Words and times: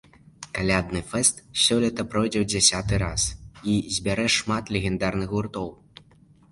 Калядны 0.59 1.01
фэст 1.11 1.35
сёлета 1.63 2.01
пройдзе 2.13 2.39
ў 2.43 2.49
дзясяты 2.55 3.01
раз 3.05 3.21
і 3.75 3.77
збярэ 4.01 4.27
шмат 4.39 4.65
легендарных 4.79 5.27
гуртоў. 5.37 5.67